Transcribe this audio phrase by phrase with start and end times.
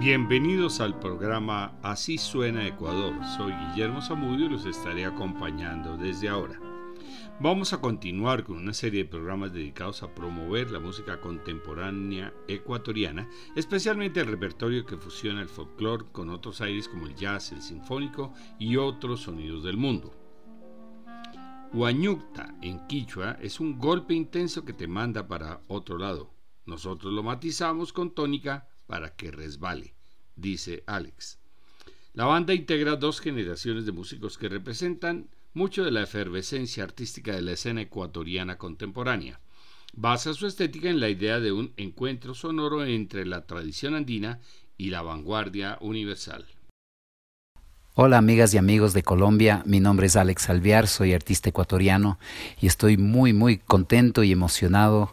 [0.00, 3.12] Bienvenidos al programa Así suena Ecuador.
[3.36, 6.58] Soy Guillermo Zamudio y los estaré acompañando desde ahora.
[7.38, 13.28] Vamos a continuar con una serie de programas dedicados a promover la música contemporánea ecuatoriana,
[13.54, 18.32] especialmente el repertorio que fusiona el folclore con otros aires como el jazz, el sinfónico
[18.58, 20.14] y otros sonidos del mundo.
[21.74, 26.32] Huañucta en quichua es un golpe intenso que te manda para otro lado.
[26.64, 29.94] Nosotros lo matizamos con tónica para que resbale,
[30.40, 31.38] dice Alex.
[32.14, 37.42] La banda integra dos generaciones de músicos que representan mucho de la efervescencia artística de
[37.42, 39.40] la escena ecuatoriana contemporánea.
[39.92, 44.40] Basa su estética en la idea de un encuentro sonoro entre la tradición andina
[44.76, 46.46] y la vanguardia universal.
[47.94, 52.18] Hola amigas y amigos de Colombia, mi nombre es Alex Alviar, soy artista ecuatoriano
[52.60, 55.12] y estoy muy muy contento y emocionado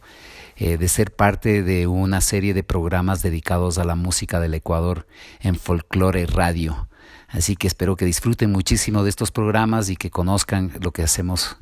[0.58, 5.08] eh, de ser parte de una serie de programas dedicados a la música del Ecuador
[5.40, 6.90] en Folklore Radio.
[7.28, 11.58] Así que espero que disfruten muchísimo de estos programas y que conozcan lo que hacemos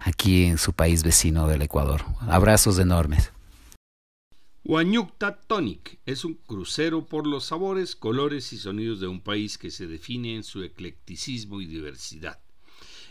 [0.00, 2.04] aquí en su país vecino del Ecuador.
[2.20, 3.32] Abrazos enormes.
[4.64, 9.70] Huañucta Tonic es un crucero por los sabores, colores y sonidos de un país que
[9.70, 12.40] se define en su eclecticismo y diversidad.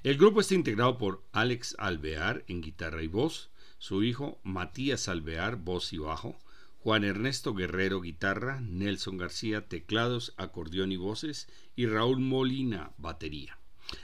[0.03, 5.55] El grupo está integrado por Alex Alvear en guitarra y voz, su hijo Matías Alvear,
[5.55, 6.37] voz y bajo,
[6.79, 13.57] Juan Ernesto Guerrero, guitarra, Nelson García, teclados, acordeón y voces, y Raúl Molina, batería.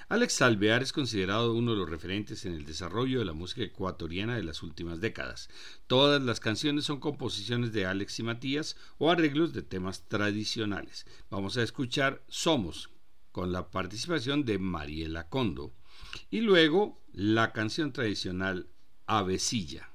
[0.10, 4.36] Alex Alvear es considerado uno de los referentes en el desarrollo de la música ecuatoriana
[4.36, 5.50] de las últimas décadas.
[5.88, 11.06] Todas las canciones son composiciones de Alex y Matías o arreglos de temas tradicionales.
[11.30, 12.90] Vamos a escuchar Somos,
[13.32, 15.74] con la participación de Mariela Condo,
[16.32, 18.68] y luego la canción tradicional
[19.08, 19.86] Avecilla.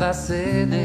[0.00, 0.77] En el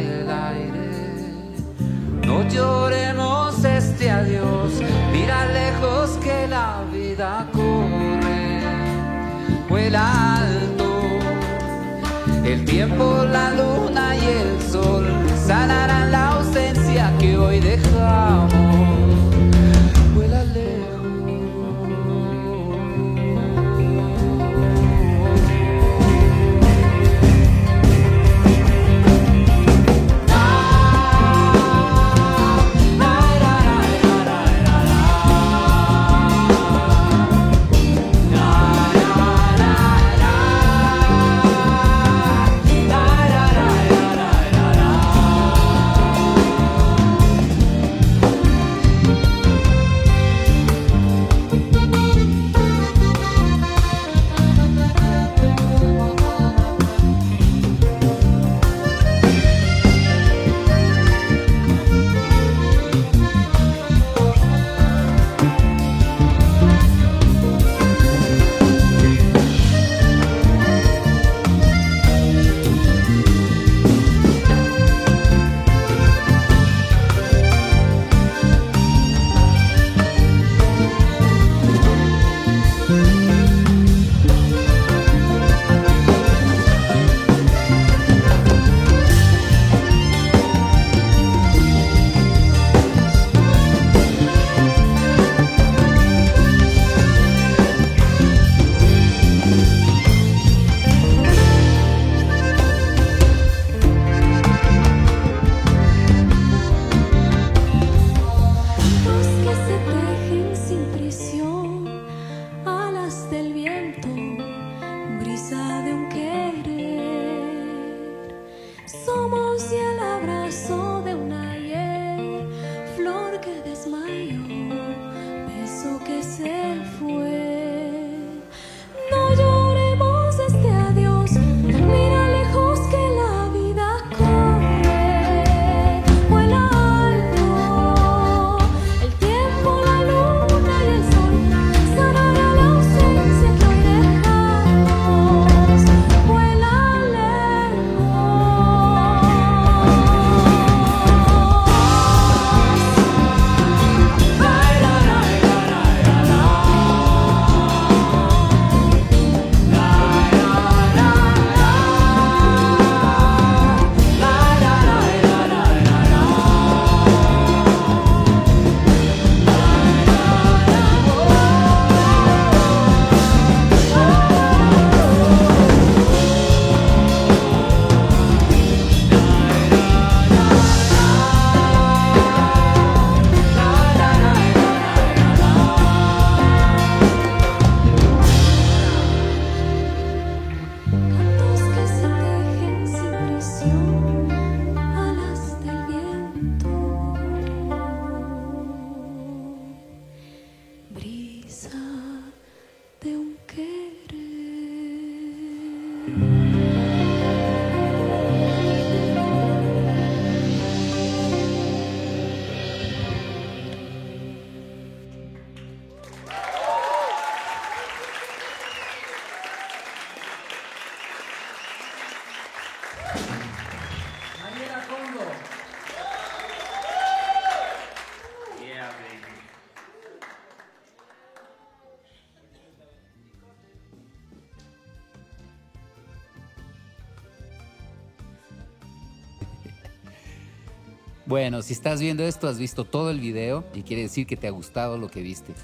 [241.33, 244.45] Bueno, si estás viendo esto, has visto todo el video y quiere decir que te
[244.45, 245.55] ha gustado lo que viste.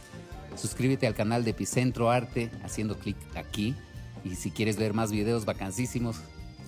[0.56, 3.76] Suscríbete al canal de Epicentro Arte haciendo clic aquí.
[4.26, 6.22] Y si quieres ver más videos vacancísimos,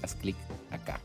[0.04, 0.36] haz clic
[0.70, 1.00] acá.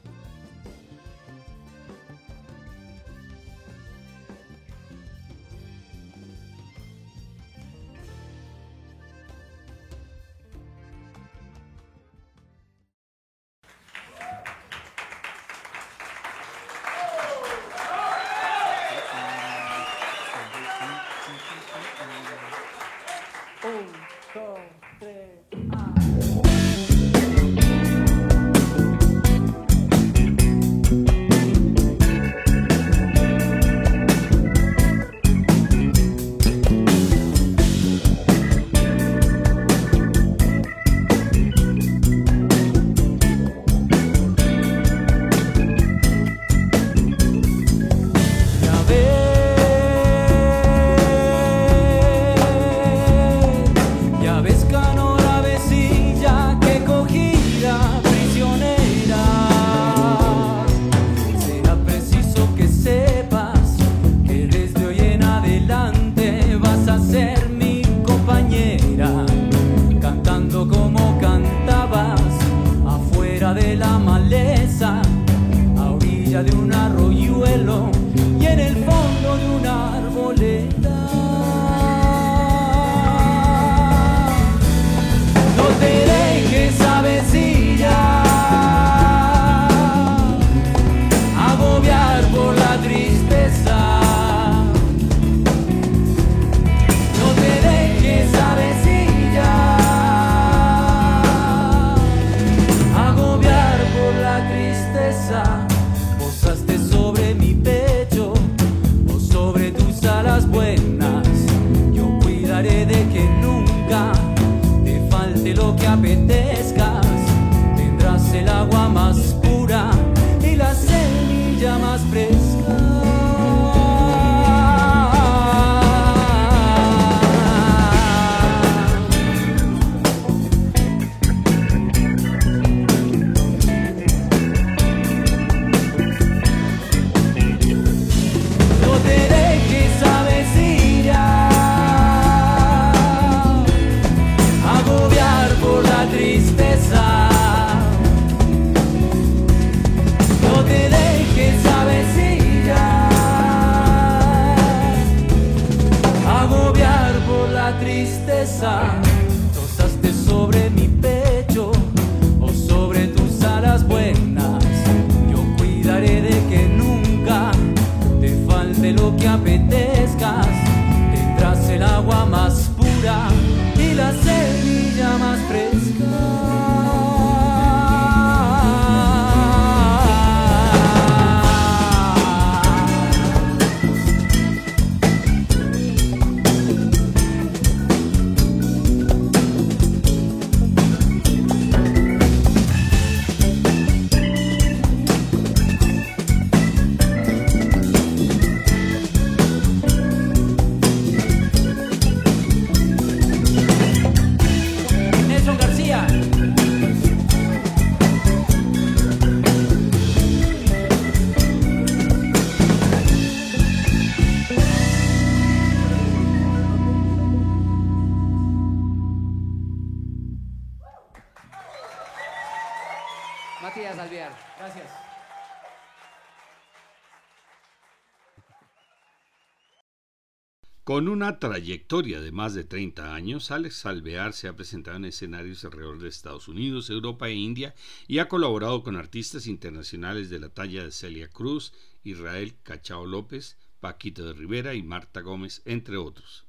[230.96, 235.62] Con una trayectoria de más de 30 años, Alex Alvear se ha presentado en escenarios
[235.62, 237.74] alrededor de Estados Unidos, Europa e India
[238.08, 243.58] y ha colaborado con artistas internacionales de la talla de Celia Cruz, Israel Cachao López,
[243.78, 246.46] Paquito de Rivera y Marta Gómez, entre otros.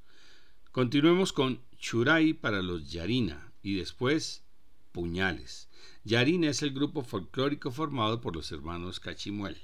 [0.72, 4.44] Continuemos con Churay para los Yarina y después
[4.92, 5.68] Puñales.
[6.04, 9.58] Yarina es el grupo folclórico formado por los hermanos Cachimuel.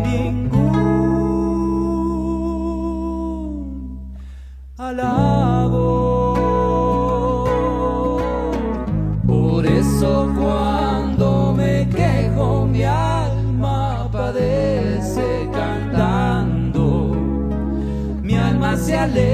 [0.00, 0.72] ningún
[4.78, 5.88] halago.
[9.26, 17.14] Por eso cuando me quejo mi alma padece cantando,
[18.22, 19.31] mi alma se alegra.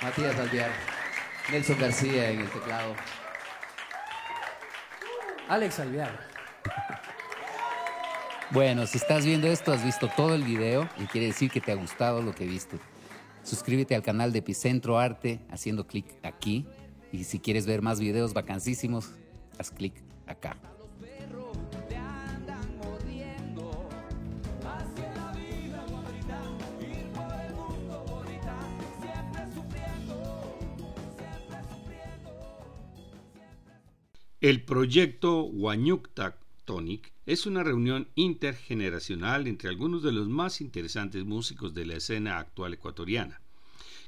[0.00, 0.70] Matías Alviar,
[1.50, 2.94] Nelson García en el teclado.
[5.48, 6.20] Alex Alvear.
[8.50, 11.72] Bueno, si estás viendo esto, has visto todo el video y quiere decir que te
[11.72, 12.78] ha gustado lo que viste.
[13.42, 16.66] Suscríbete al canal de Epicentro Arte haciendo clic aquí.
[17.10, 19.10] Y si quieres ver más videos vacancísimos,
[19.58, 19.94] haz clic
[20.26, 20.56] acá.
[34.48, 41.74] El proyecto Huañuctac Tonic es una reunión intergeneracional entre algunos de los más interesantes músicos
[41.74, 43.42] de la escena actual ecuatoriana,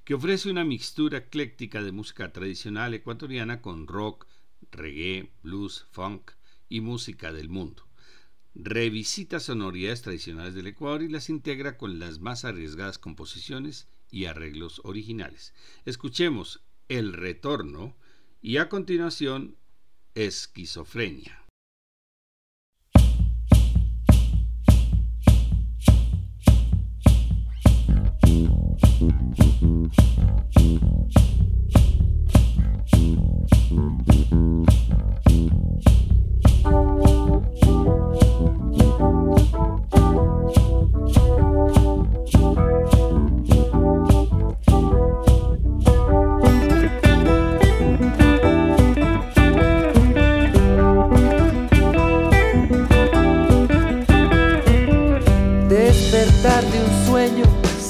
[0.03, 4.27] que ofrece una mixtura ecléctica de música tradicional ecuatoriana con rock,
[4.73, 6.31] reggae, blues, funk
[6.71, 7.87] y música del mundo.
[8.55, 14.81] Revisita sonoridades tradicionales del Ecuador y las integra con las más arriesgadas composiciones y arreglos
[14.85, 15.53] originales.
[15.85, 17.95] Escuchemos El Retorno
[18.41, 19.60] y a continuación
[20.21, 21.41] Esquizofrenia.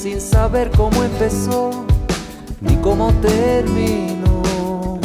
[0.01, 1.85] Sin saber cómo empezó
[2.63, 4.99] ni cómo terminó.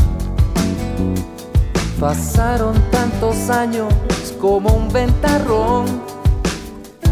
[2.00, 3.94] Pasaron tantos años
[4.40, 5.86] como un ventarrón,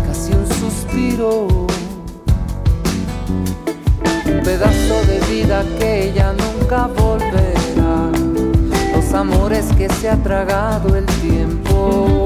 [0.07, 1.47] casi un suspiro.
[4.27, 8.11] Un pedazo de vida que ya nunca volverá.
[8.95, 12.23] Los amores que se ha tragado el tiempo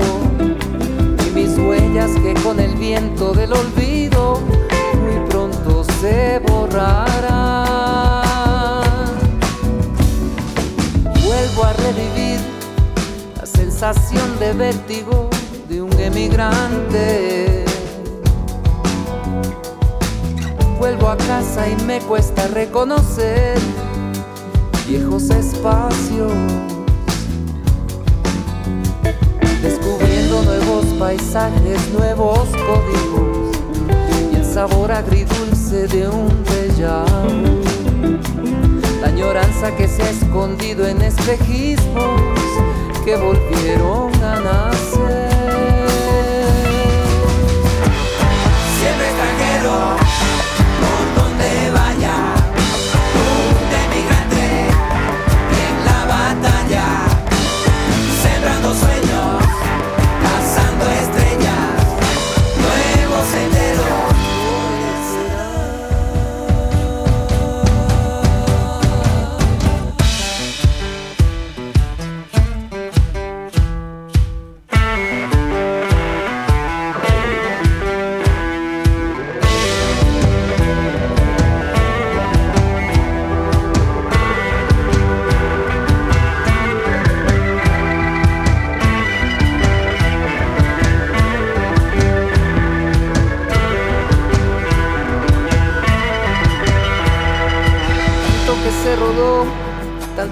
[1.26, 4.57] y mis huellas que con el viento del olvido
[6.02, 7.08] se borrarán.
[11.26, 12.40] Vuelvo a revivir
[13.36, 15.30] la sensación de vértigo
[15.68, 17.66] de un emigrante.
[20.78, 23.58] Vuelvo a casa y me cuesta reconocer
[24.88, 26.32] viejos espacios.
[29.62, 33.58] descubriendo nuevos paisajes, nuevos códigos
[34.32, 37.62] y el sabor agridulce de un vu.
[39.02, 42.22] La añoranza que se ha escondido en espejismos
[43.04, 45.37] que volvieron a nacer.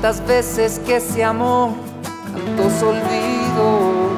[0.06, 1.76] Tantas veces que se amó,
[2.32, 4.12] tantos olvidos,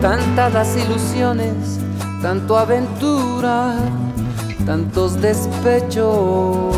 [0.00, 1.78] tantas las ilusiones,
[2.22, 3.74] tanto aventura,
[4.64, 6.74] tantos despechos,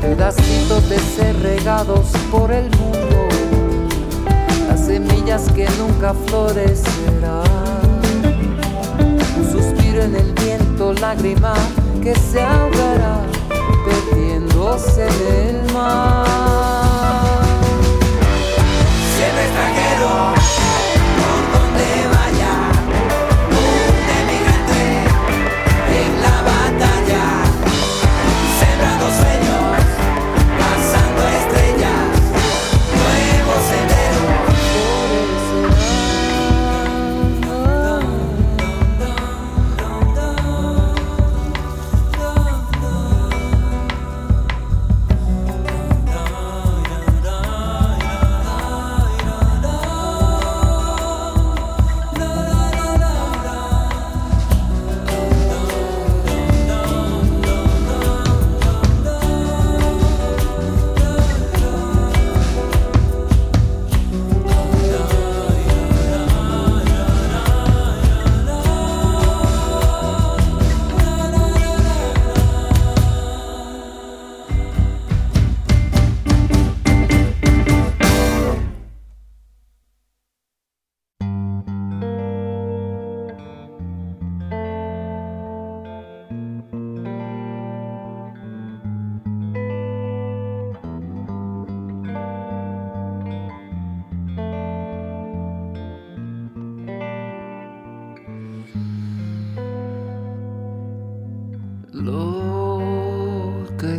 [0.00, 2.98] pedacitos de ser regados por el mundo
[4.78, 7.44] semillas que nunca florecerán.
[9.36, 11.52] Un suspiro en el viento, lágrima
[12.02, 13.20] que se ahogará,
[14.68, 16.77] perdiéndose en el mar.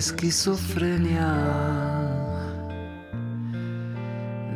[0.10, 1.30] Esquizofrenia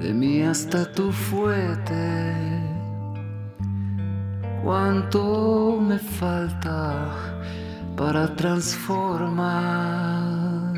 [0.01, 2.33] de mí hasta tu fuete.
[4.63, 7.11] ¿Cuánto me falta
[7.95, 10.73] para transformar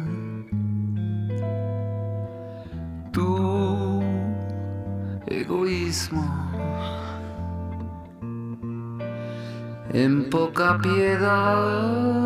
[3.14, 4.04] tu
[5.28, 6.26] egoísmo?
[9.94, 12.25] en poca piedad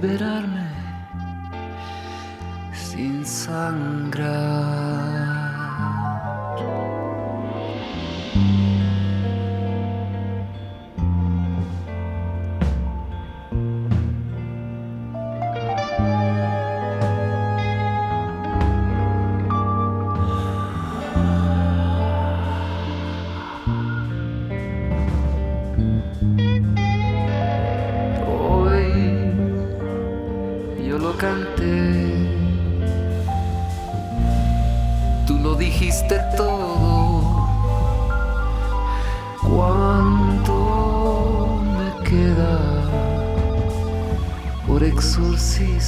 [0.00, 0.39] cómo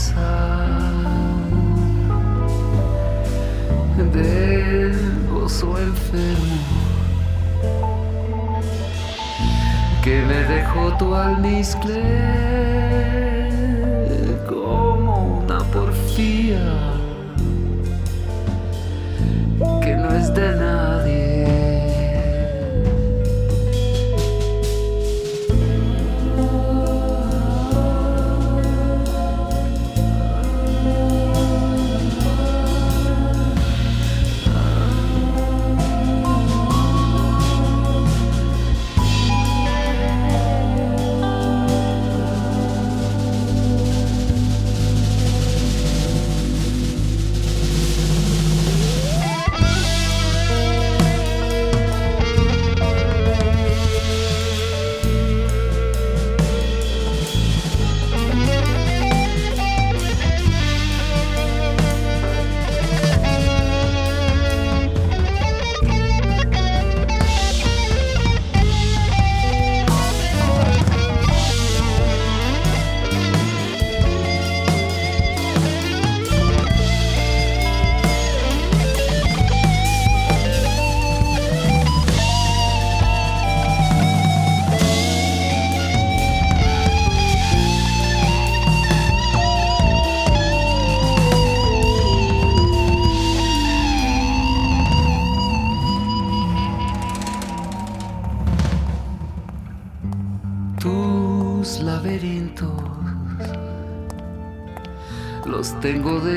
[0.02, 0.92] exorcizar
[4.12, 6.82] del gozo enfermo?
[10.02, 12.02] que me dejó tu almizcle
[14.48, 16.58] como una porfía
[19.80, 21.31] que no es de nadie.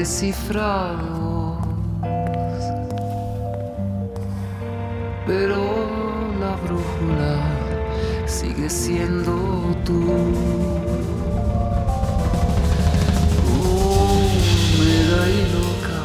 [0.05, 1.57] Descifrados,
[5.25, 5.57] pero
[6.39, 7.33] la brújula
[8.27, 9.33] sigue siendo
[9.83, 10.03] tú.
[13.49, 16.01] Húmeda y loca,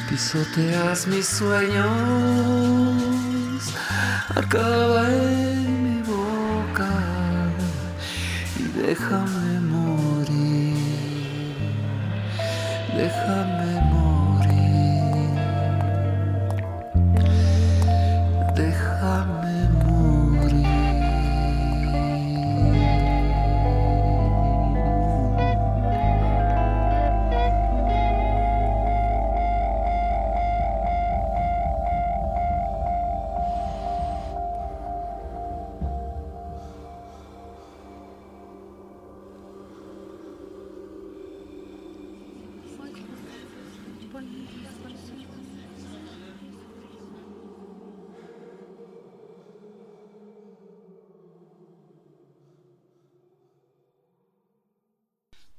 [0.08, 1.86] Pisoteas mis sueños,
[4.34, 6.90] acaba en mi boca
[8.58, 10.76] y déjame morir,
[12.96, 13.53] déjame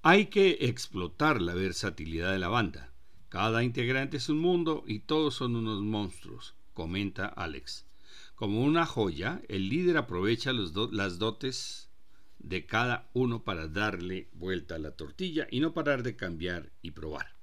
[0.07, 2.93] Hay que explotar la versatilidad de la banda.
[3.27, 7.87] Cada integrante es un mundo y todos son unos monstruos, comenta Alex.
[8.35, 11.89] Como una joya, el líder aprovecha los las dotes
[12.37, 16.91] de cada uno para darle vuelta a la tortilla y no parar de cambiar y
[16.91, 17.33] probar.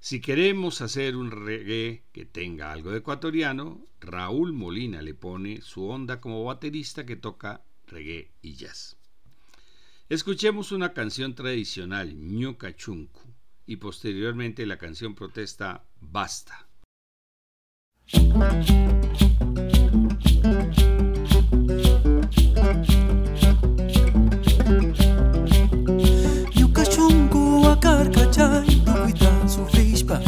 [0.00, 5.86] Si queremos hacer un reggae que tenga algo de ecuatoriano, Raúl Molina le pone su
[5.86, 8.96] onda como baterista que toca reggae y jazz.
[10.08, 13.22] Escuchemos una canción tradicional, Ñuca Chuncu,
[13.66, 16.68] y posteriormente la canción protesta Basta.
[26.54, 30.20] Yukashunku akarkachay tukuitan sufrishpa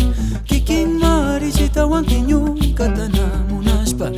[0.45, 4.11] Kikin mari chitawan kiñun katana munashpa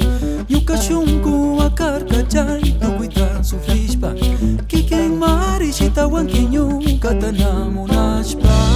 [6.26, 8.69] kinyuka tanamunash pa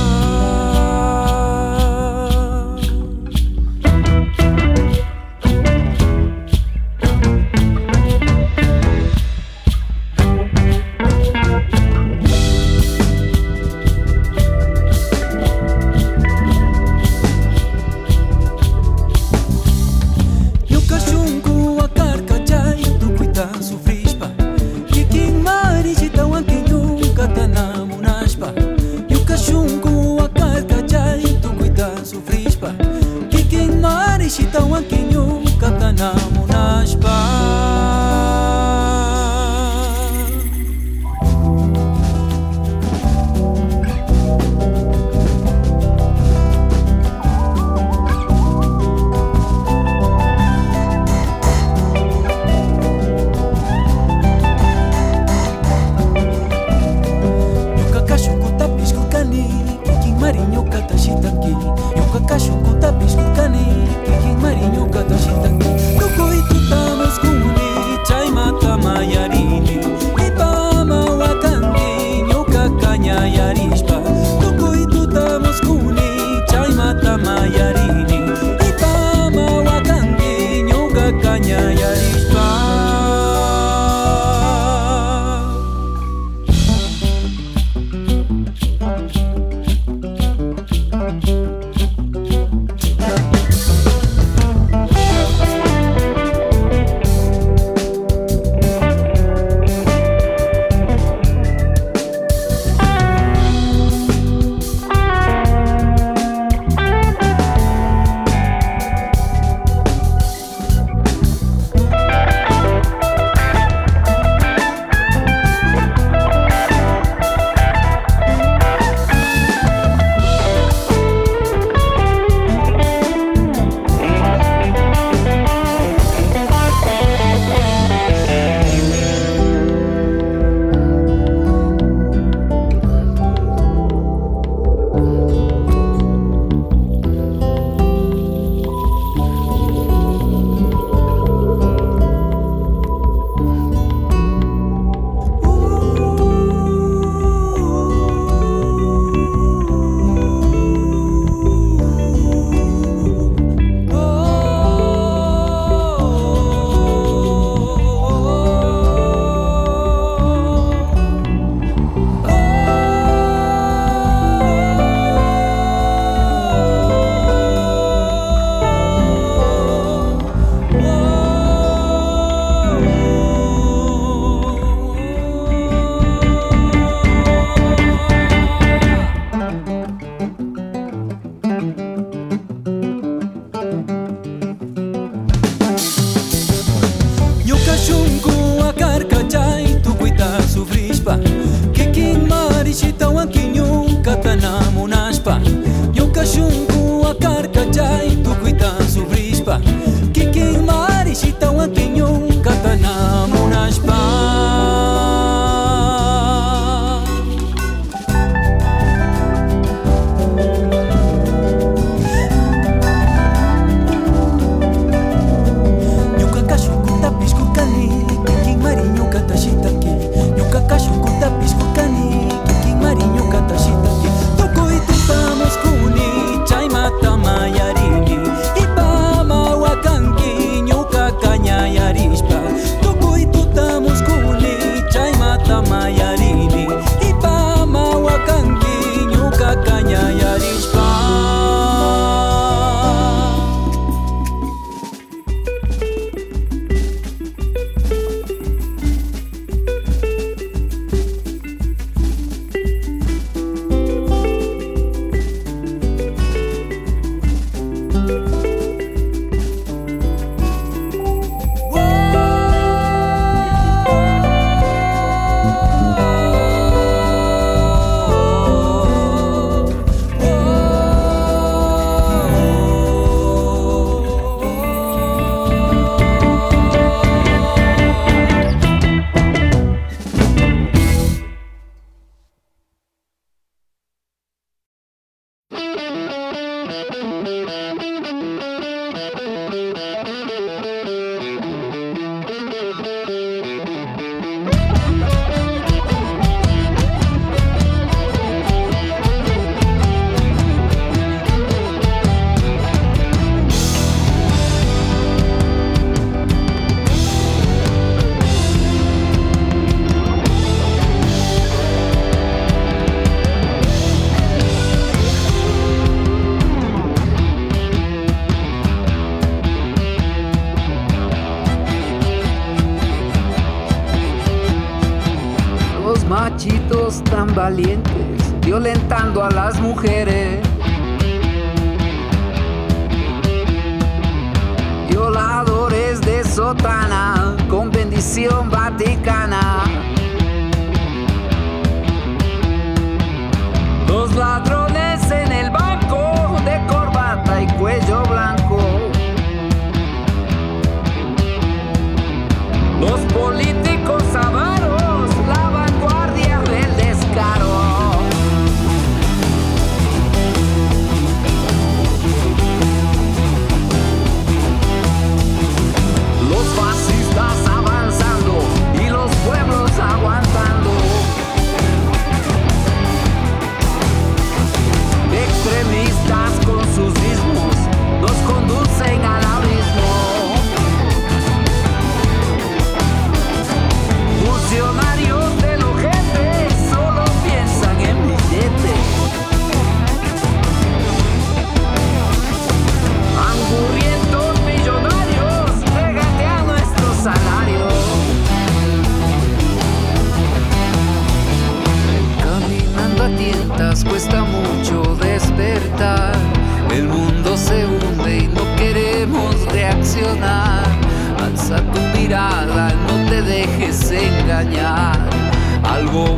[327.44, 327.83] Marleen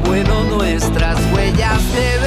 [0.04, 2.25] bueno nuestras huellas deben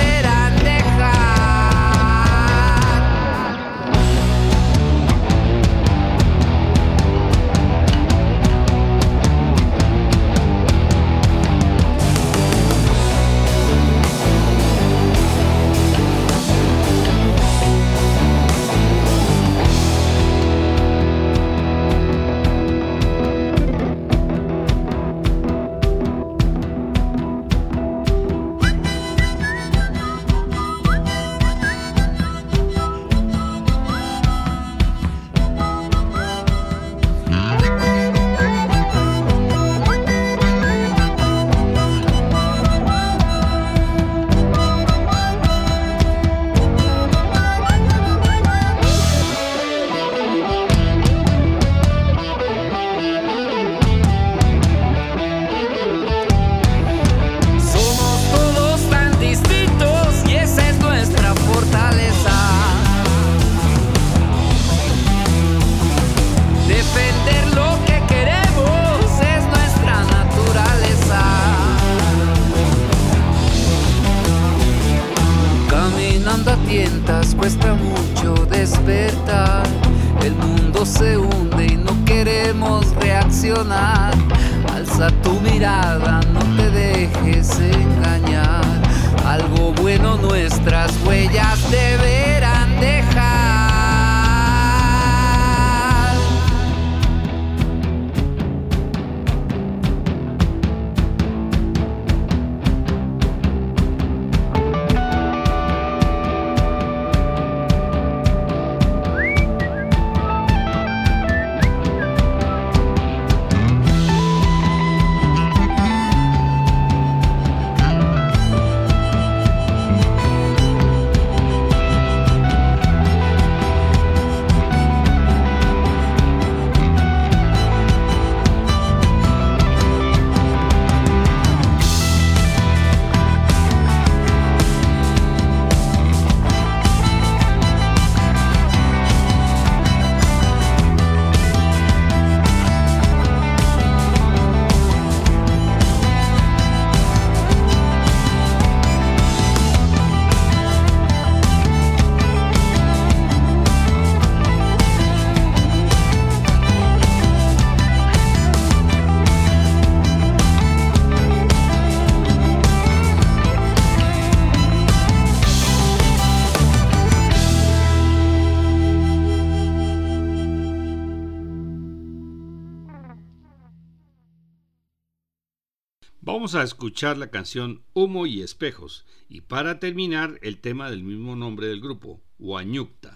[176.52, 181.36] Vamos a escuchar la canción Humo y Espejos y para terminar el tema del mismo
[181.36, 183.16] nombre del grupo, Huañucta.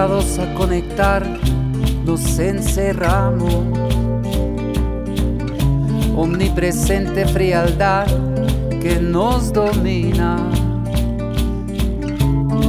[0.00, 1.26] A conectar,
[2.06, 3.54] nos encerramos.
[6.16, 8.06] Omnipresente frialdad
[8.80, 10.38] que nos domina.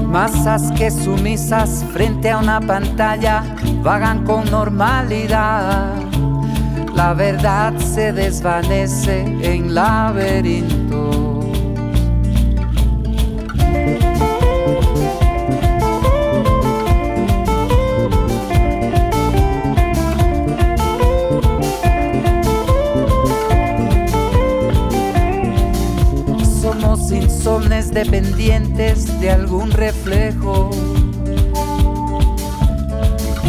[0.06, 3.44] Masas que sumisas frente a una pantalla
[3.82, 5.94] vagan con normalidad.
[6.94, 10.81] La verdad se desvanece en laberinto.
[27.92, 30.72] Dependientes de algún reflejo.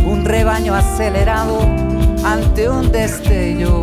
[0.04, 1.60] Un rebaño acelerado
[2.24, 3.82] ante un destello.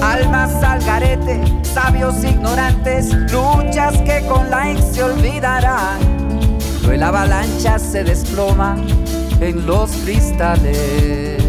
[0.00, 5.98] Almas al garete, sabios ignorantes, luchas que con likes se olvidarán.
[6.80, 8.76] Pero el avalancha se desploma
[9.40, 11.42] en los cristales.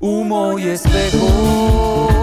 [0.00, 2.14] Humo y espejos,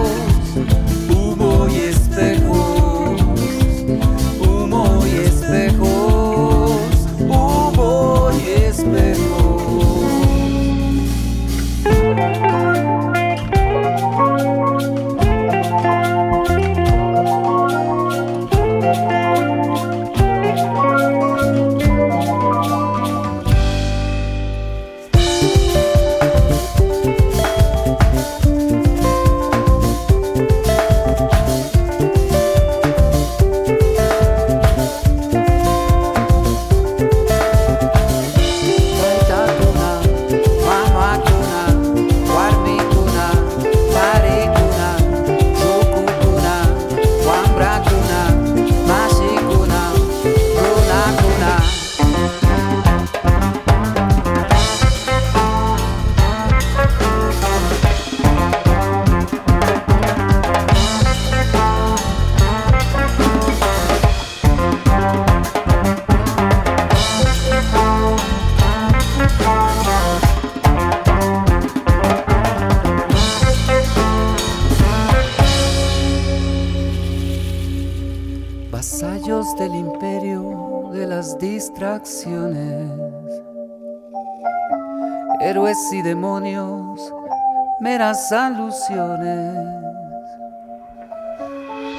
[88.32, 89.56] alusiones.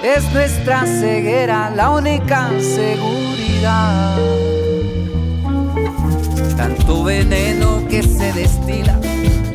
[0.04, 4.18] Es nuestra ceguera la única seguridad.
[6.56, 9.00] Tanto veneno que se destila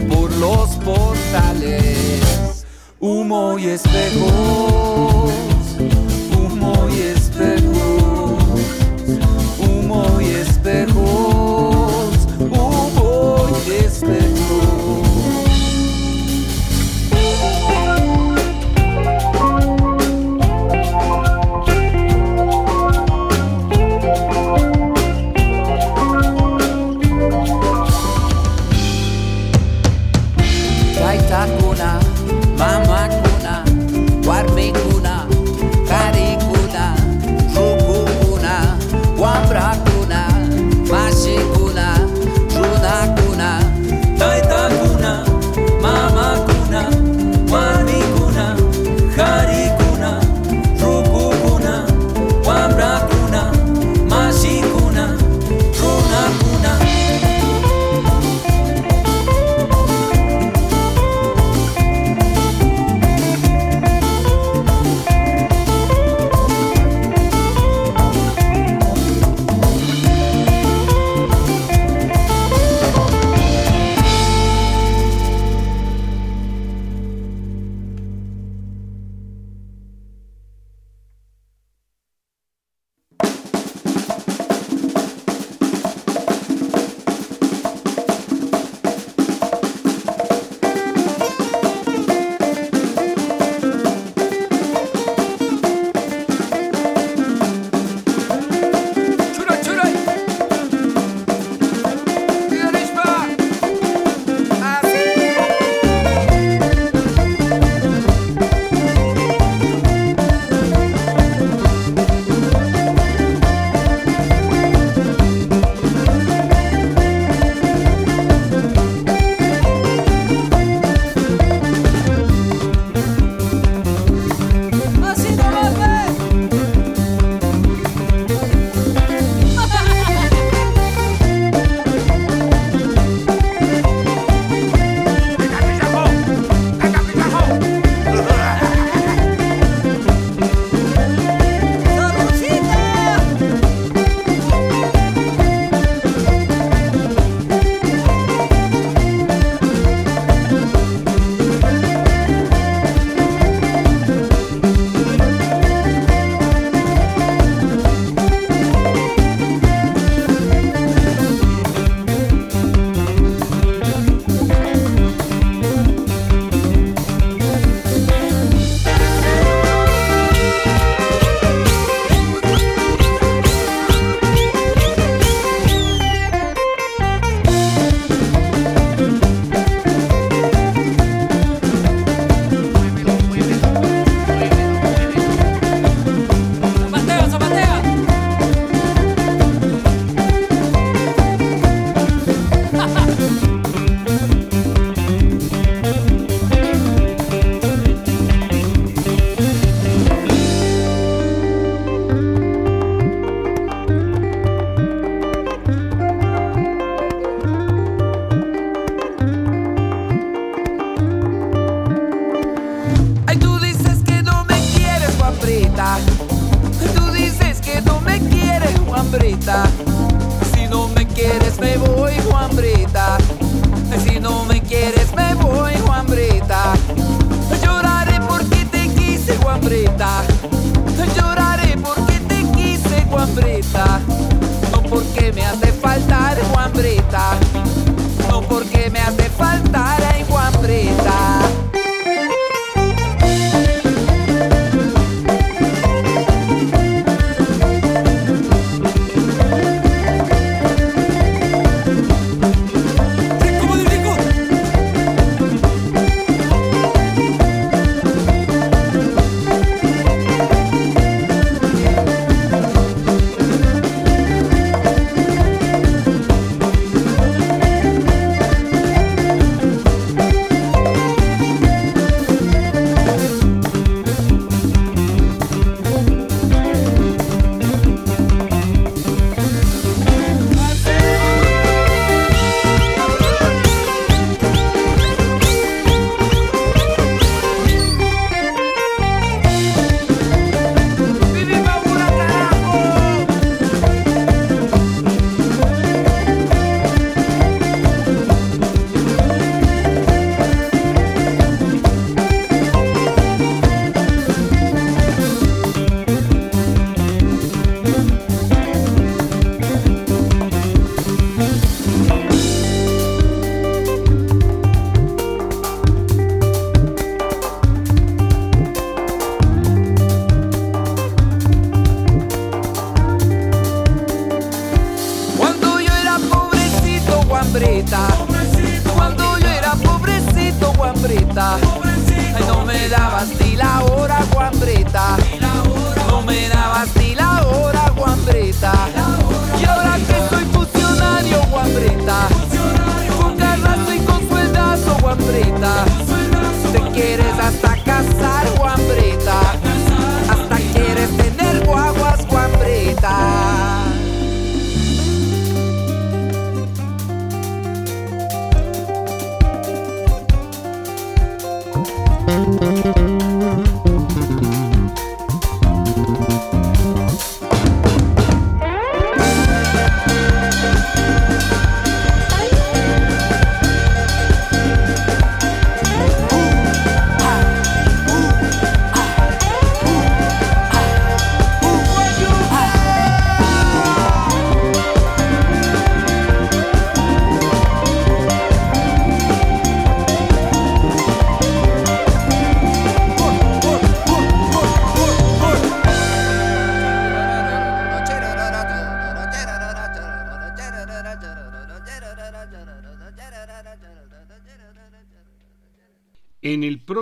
[0.08, 2.66] por los portales,
[3.00, 5.09] humo y espejos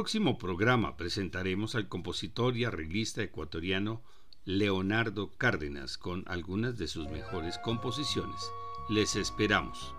[0.09, 4.03] próximo programa presentaremos al compositor y arreglista ecuatoriano
[4.47, 8.41] Leonardo Cárdenas con algunas de sus mejores composiciones.
[8.89, 9.95] Les esperamos.